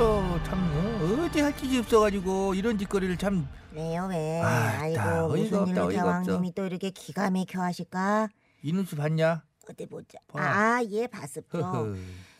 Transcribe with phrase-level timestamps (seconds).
[0.00, 4.40] 참말로 참 어, 어디 할 짓이 없어가지고 이런 짓거리를 참 왜요 왜?
[4.40, 8.28] 아, 아이고 나 어이가 무슨 없다, 일로 어이가 대왕님이 또 이렇게 기가 막혀 하실까?
[8.62, 9.42] 이누수 봤냐?
[9.68, 10.18] 어디 보자.
[10.26, 10.40] 봐.
[10.40, 11.58] 아예 봤습죠.
[11.58, 11.94] 허허.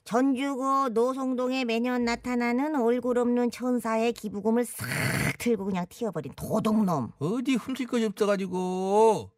[0.05, 4.87] 전주고 노송동에 매년 나타나는 얼굴 없는 천사의 기부금을 싹
[5.39, 7.13] 들고 그냥 튀어버린 도둑놈.
[7.19, 9.31] 어디 훔칠 것이 없어가지고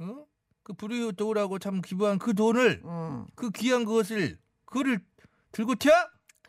[0.00, 0.24] 어?
[0.64, 5.00] 그 불의의 도라고 참 기부한 그 돈을 음, 그 귀한 그것을 그를
[5.52, 5.92] 들고 튀어?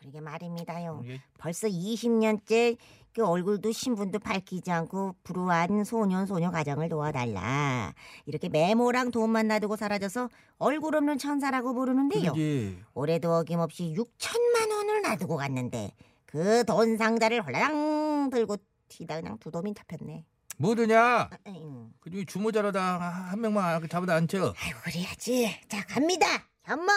[0.04, 1.02] 그러게 말입니다요.
[1.06, 2.76] 예, 벌써 20년째
[3.14, 7.94] 그 얼굴도 신분도 밝히지 않고 불우한 소년 소녀 가정을 도와달라.
[8.26, 12.20] 이렇게 메모랑 돈만 놔두고 사라져서 얼굴 없는 천사라고 부르는데요.
[12.32, 12.78] 그러지.
[12.92, 15.92] 올해도 어김없이 6천만 원을 놔두고 갔는데
[16.26, 18.56] 그 돈 상자를 홀라당 들고
[18.88, 20.24] 튀다 그냥 두 도민 잡혔네.
[20.58, 21.00] 뭐드냐?
[21.02, 21.92] 아, 에잉.
[22.00, 24.52] 그 중에 주모자로다 한 명만 잡아다 앉혀.
[24.58, 25.60] 아이고 그래야지.
[25.68, 26.26] 자 갑니다.
[26.64, 26.92] 현몽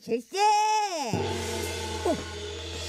[0.00, 0.38] 실세.
[2.06, 2.39] 어,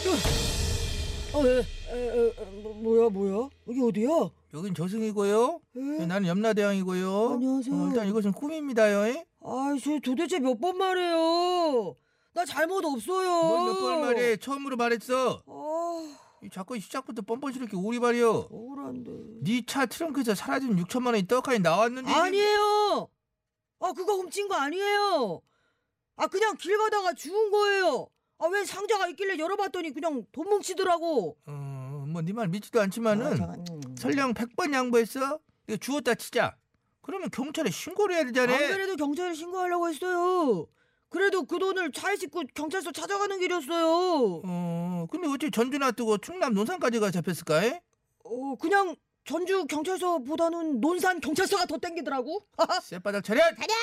[0.03, 3.49] 에, 에, 에, 에, 뭐, 뭐야 뭐야?
[3.67, 4.09] 여기 어디야?
[4.53, 5.61] 여긴 저승이고요.
[5.77, 6.05] 에?
[6.05, 7.29] 나는 염라대왕이고요.
[7.33, 7.75] 안녕하세요.
[7.75, 9.07] 어, 일단 이것은 꿈입니다요.
[9.09, 9.25] 예?
[9.43, 11.95] 아이 저 도대체 몇 번 말해요?
[12.33, 13.29] 나 잘못 없어요.
[13.29, 14.37] 뭘 몇 번 말해?
[14.37, 15.43] 처음으로 말했어.
[16.41, 18.29] 아이 자꾸 시작부터 뻔뻔스럽게 오리발이여.
[18.51, 19.11] 억울한데.
[19.43, 23.07] 네 차 트렁크에서 사라진 6천만 원이 떡하니 나왔는데 아니에요.
[23.79, 25.41] 아 그거 훔친 거 아니에요.
[26.17, 28.07] 아 그냥 길 가다가 주운 거예요.
[28.43, 31.37] 아 왜 상자가 있길래 열어봤더니 그냥 돈 뭉치더라고.
[31.45, 33.95] 어, 뭐 네 말 믿지도 않지만은 음.
[33.97, 35.39] 설령 100번 양보했어?
[35.67, 36.55] 이거 주웠다 치자.
[37.01, 38.53] 그러면 경찰에 신고를 해야 되잖아.
[38.53, 40.67] 안 그래도 경찰에 신고하려고 했어요.
[41.09, 44.41] 그래도 그 돈을 차에 싣고 경찰서 찾아가는 길이었어요.
[44.45, 47.63] 어, 근데 어째 전주 놔두고 충남 논산까지 가 잡혔을까?
[47.65, 47.81] 에?
[48.23, 52.43] 어 그냥 전주 경찰서보다는 논산 경찰서가 더 땡기더라고.
[52.83, 53.41] 쌔바닥 차렷!
[53.55, 53.75] 차렷!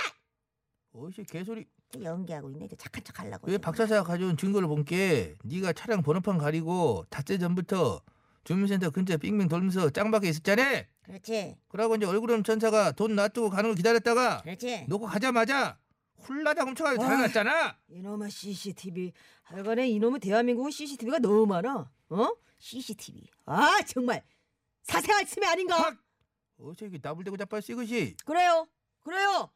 [0.94, 1.66] 어이씨 개소리.
[2.02, 2.66] 연기하고 있네.
[2.66, 3.50] 이제 착한 척 하려고.
[3.50, 8.00] 왜 박사사가 가져온 증거를 본 게 네가 차량 번호판 가리고 닷새 전부터
[8.44, 10.82] 주민센터 근처에 빙빙 돌면서 짱박에 있었잖아.
[11.02, 11.56] 그렇지.
[11.68, 14.84] 그러고 이제 얼굴 없는 천사가 돈 놔두고 가는 걸 기다렸다가 그렇지.
[14.88, 15.78] 놓고 가자마자
[16.20, 17.76] 훌라당 훔쳐가지고 달아났잖아.
[17.88, 19.12] 이놈의 CCTV.
[19.42, 21.90] 하여간에 이놈의 대한민국은 CCTV가 너무 많아.
[22.10, 22.28] 어?
[22.58, 23.22] CCTV.
[23.46, 24.22] 아 정말
[24.82, 25.76] 사생활 침해 아닌가?
[25.76, 25.96] 확!
[26.60, 28.16] 어째 이게 나불대고 자빠졌어 이것이.
[28.24, 28.66] 그래요.
[29.04, 29.50] 그래요.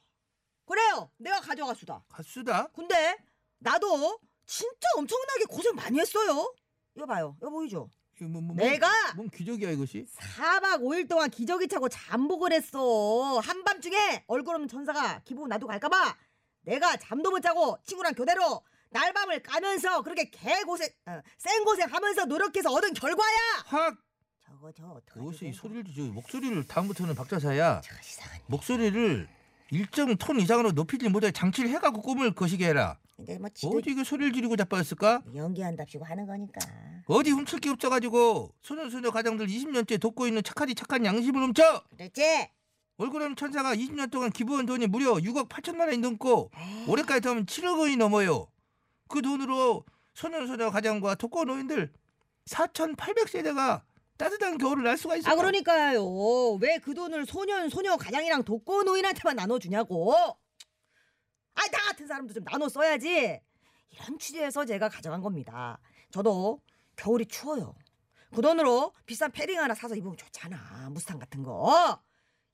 [0.72, 1.10] 그래요.
[1.18, 2.02] 내가 가져갔수다.
[2.08, 2.68] 가수다.
[2.68, 3.18] 근데
[3.58, 6.50] 나도 진짜 엄청나게 고생 많이 했어요.
[6.96, 7.36] 이거 봐요.
[7.42, 7.90] 이거 보이죠?
[8.16, 10.06] 이거 뭐, 뭐, 내가 뭔 기적이야 이것이?
[10.16, 13.38] 4박 5일 동안 기저귀 차고 잠복을 했어.
[13.40, 16.16] 한밤중에 얼굴 없는 천사가 기분 나도 갈까봐
[16.62, 22.94] 내가 잠도 못 자고 친구랑 교대로 날밤을 까면서 그렇게 개고생, 어, 생고생 하면서 노력해서 얻은
[22.94, 23.36] 결과야!
[23.66, 23.96] 확!
[24.40, 25.26] 저거 저 어떡하지?
[25.26, 27.82] 어째 이 소리를 저 목소리를 다음부터는 박자사야.
[28.46, 29.28] 목소리를
[29.76, 32.98] 일정 톤 이상으로 높이지 못하게 장치를 해갖고 꿈을 거시게 해라.
[33.16, 35.22] 근데 뭐 지도 어디 이게 소리를 지르고 자빠졌을까?
[35.34, 36.60] 연기한답시고 하는 거니까.
[37.06, 42.50] 어디 훔칠 게 없어가지고 소년소녀 가장들 20년째 돕고 있는 착하디 착한 양심을 훔쳐 그렇지.
[42.98, 46.50] 얼굴 없는 천사가 20년 동안 기부한 돈이 무려 6억 8천만 원이 넘고
[46.86, 48.46] 올해까지 더하면 7억 원이 넘어요
[49.08, 49.84] 그 돈으로
[50.14, 51.90] 소년소녀 가장과 독거 노인들
[52.44, 53.80] 4,800세대가
[54.24, 56.02] 따뜻한 겨울을 날 수가 있어 아, 그러니까요.
[56.60, 60.14] 왜 그 돈을 소년, 소녀, 가장이랑 독거 노인한테만 나눠주냐고.
[61.54, 63.40] 아, 나 같은 사람도 좀 나눠 써야지.
[63.90, 65.78] 이런 취지에서 제가 가져간 겁니다.
[66.10, 66.60] 저도
[66.96, 67.74] 겨울이 추워요.
[68.34, 70.88] 그 돈으로 비싼 패딩 하나 사서 입으면 좋잖아.
[70.90, 72.00] 무스탕 같은 거.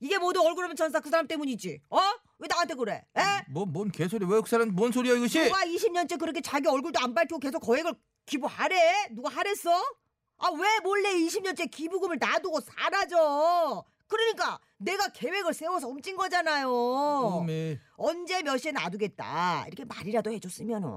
[0.01, 1.81] 이게 모두 얼굴 없는 천사 그 사람 때문이지.
[1.89, 1.97] 어?
[2.39, 3.05] 왜 나한테 그래?
[3.17, 3.21] 에?
[3.49, 7.39] 뭐, 뭔 개소리 왜그 사람 뭔 소리야 이것이 누가 20년째 그렇게 자기 얼굴도 안 밝히고
[7.39, 7.93] 계속 거액을
[8.25, 9.09] 기부하래?
[9.11, 9.71] 누가 하랬어?
[10.39, 13.83] 아 왜 몰래 20년째 기부금을 놔두고 사라져?
[14.07, 16.69] 그러니까 내가 계획을 세워서 훔친 거잖아요.
[16.71, 20.89] 어메 언제 몇 시에 놔두겠다 이렇게 말이라도 해줬으면은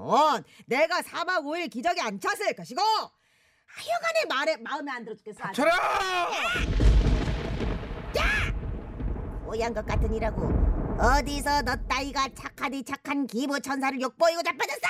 [0.65, 5.39] 내가 4박 5일 기저귀 안 찼을 것이고 하여간에 말에 마음에 안 들어 죽겠어.
[5.43, 5.61] 아주.
[5.61, 6.29] 쳐라
[9.45, 10.41] 오양 것 같으니라고.
[10.99, 14.87] 어디서 너 따위가 착하디 착한 기부 천사를 욕보이고 자빠졌어?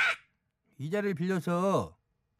[0.77, 1.97] 이 자리를 빌려서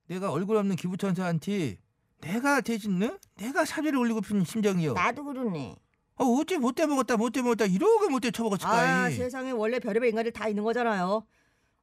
[0.08, 1.78] 내가 얼굴 없는 기부천사한테
[2.24, 2.62] 내가
[3.02, 3.18] 응?
[3.36, 5.76] 내가 사죄를 올리고 싶은 심정이요 나도 그러네.
[6.16, 8.72] 아, 어째 못돼 먹었다 못돼 먹었다 이러고 못돼 처먹었을까?
[8.72, 11.26] 아 세상에 원래 별의별 인간들 다 있는 거잖아요.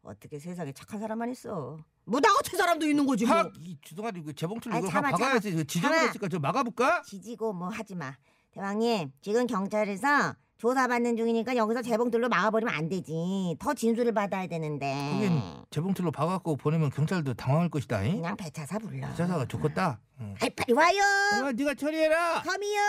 [0.02, 1.78] 어떻게 세상에 착한 사람만 있어?
[2.04, 3.36] 무당 같은 사람도 있는 거지 뭐.
[3.36, 3.52] 확!
[3.58, 7.02] 이 주둥아리 그 재봉틀로 아이, 이거 참아, 그 지저분했으니까 저 막아볼까?
[7.02, 8.16] 지지고 뭐 하지 마.
[8.52, 13.56] 대왕님, 지금 경찰에서 조사받는 중이니까 여기서 재봉들로 막아버리면 안 되지.
[13.58, 14.92] 더 진술을 받아야 되는데.
[15.14, 15.40] 거긴
[15.70, 18.02] 재봉틀로 박아갖고 보내면 경찰도 당황할 것이다.
[18.02, 18.16] 잉?
[18.16, 19.08] 그냥 배차사 불러.
[19.14, 19.98] 자사가 좋겠다.
[20.20, 20.34] 응.
[20.42, 21.00] 아이 빨리 와요.
[21.44, 22.42] 아, 네가 처리해라.
[22.42, 22.80] 거미요.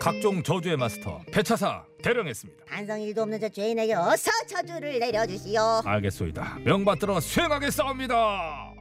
[0.00, 2.64] 각종 저주의 마스터 배차사 대령했습니다.
[2.68, 5.82] 반성 일도 없는 저 죄인에게 어서 저주를 내려주시오.
[5.84, 6.58] 알겠소이다.
[6.64, 8.72] 명받들어 수행하겠사옵니다.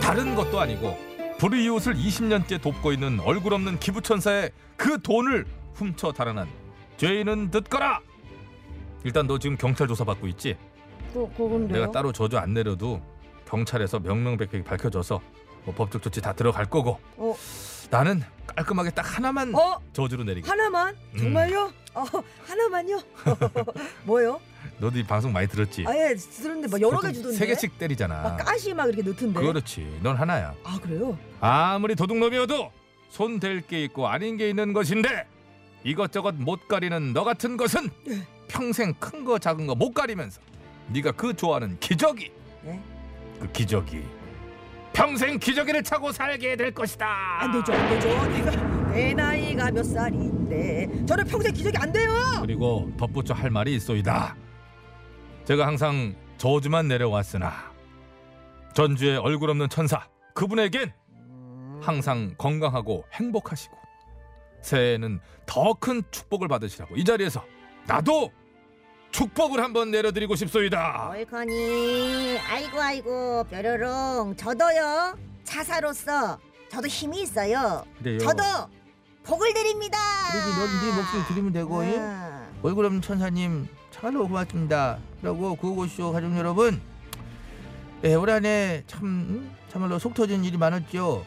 [0.00, 0.96] 다른 것도 아니고
[1.38, 5.44] 불이웃을 20년째 돕고 있는 얼굴 없는 기부천사의 그 돈을
[5.74, 6.48] 훔쳐 달아난
[6.96, 8.00] 죄인은 듣거라.
[9.04, 10.56] 일단 너 지금 경찰 조사 받고 있지?
[11.12, 11.80] 그 그건데요.
[11.80, 13.02] 내가 따로 저주 안 내려도
[13.46, 15.20] 경찰에서 명명백백 밝혀져서
[15.64, 17.34] 뭐 법적 조치 다 들어갈 거고 어.
[17.90, 18.22] 나는
[18.56, 20.48] 깔끔하게 딱 하나만 어 저주로 내리게.
[20.48, 21.18] 하나만 음.
[21.18, 21.72] 정말요?
[21.94, 22.04] 어
[22.46, 23.00] 하나만요?
[24.04, 24.40] 뭐요?
[24.78, 25.84] 너도 이 방송 많이 들었지?
[25.86, 27.36] 아예 들었는데 뭐 여러 개 보통 주던데.
[27.36, 28.22] 세 개씩 때리잖아.
[28.22, 29.40] 막 가시 막 이렇게 넣던데.
[29.40, 29.98] 그렇지.
[30.02, 30.54] 넌 하나야.
[30.64, 31.16] 아 그래요?
[31.40, 32.72] 아무리 도둑놈이어도
[33.10, 35.26] 손 댈 게 있고 아닌 게 있는 것인데
[35.84, 38.26] 이것저것 못 가리는 너 같은 것은 네.
[38.48, 40.40] 평생 큰 거 작은 거 못 가리면서
[40.88, 42.30] 네가 그 좋아하는 기저귀
[42.62, 42.80] 네?
[43.40, 44.02] 그 기저귀
[44.96, 47.06] 평생 기저귀를 차고 살게 될 것이다.
[47.40, 48.08] 안 되죠 안 되죠.
[48.28, 52.10] 내가 내 나이가 몇 살인데 저는 평생 기적이 안 돼요.
[52.40, 54.34] 그리고 덧붙여 할 말이 있소이다.
[55.44, 57.52] 제가 항상 저주만 내려왔으나
[58.74, 60.92] 전주의 얼굴 없는 천사 그분에겐
[61.82, 63.76] 항상 건강하고 행복하시고
[64.62, 67.44] 새해에는 더 큰 축복을 받으시라고 이 자리에서
[67.86, 68.32] 나도
[69.20, 71.08] 축복을 한번 내려드리고 싶소이다.
[71.08, 77.82] 얼커니, 아이고 아이고 뾰로롱, 저도요 차사로서 저도 힘이 있어요.
[77.98, 78.18] 그래요.
[78.18, 78.42] 저도
[79.24, 79.96] 복을 드립니다.
[80.30, 81.98] 그러지 넌네 목소리 들으면 되고 잉?
[81.98, 84.98] 아, 얼굴 없는 천사님 참말로 고맙습니다.
[85.22, 86.78] 그리고 구호고쇼 가족 여러분
[88.04, 89.56] 예, 올 한해 참 음?
[89.70, 91.24] 참말로 속 터진 일이 많았죠.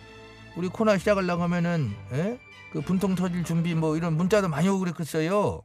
[0.56, 2.40] 우리 코너 시작하려고 하면은 예?
[2.72, 5.64] 그 분통 터질 준비 뭐 이런 문자도 많이 오고 그랬겠어요.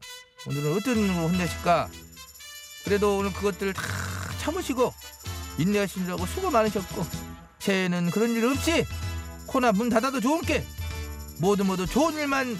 [0.48, 1.88] 오늘은 어떤 일로 혼내실까?
[2.84, 3.82] 그래도 오늘 그것들 다
[4.40, 4.92] 참으시고
[5.58, 7.06] 인내하시느라고 수고 많으셨고
[7.60, 8.84] 새해에는 그런 일 없이
[9.46, 10.64] 코너 문 닫아도 좋은 게
[11.38, 12.58] 모두 모두 좋은 일만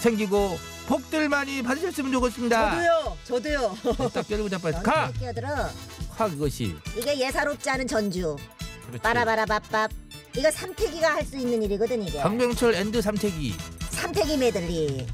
[0.00, 2.70] 생기고 복들 많이 받으셨으면 좋겠습니다.
[2.70, 3.76] 저도요 저도요.
[4.12, 5.06] 딱 깨르고 자빠져 넌 가!
[5.06, 5.70] 왜 끼어들어.
[6.10, 8.36] 화 그것이 이게 예사롭지 않은 전주.
[8.86, 9.02] 그렇지.
[9.02, 9.90] 빠라바라밥밥.
[10.36, 12.20] 이거 삼태기가 할 수 있는 일이거든 이게.
[12.20, 13.54] 박명철 and 삼태기
[13.90, 15.06] 삼태기 메들리.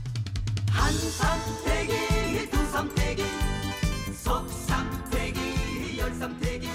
[0.71, 3.25] 한 삼태기 두 삼태기
[4.27, 6.67] 속 삼태기 열 삼태기